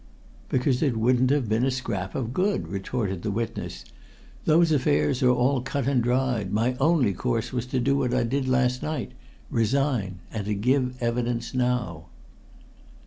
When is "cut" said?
5.61-5.85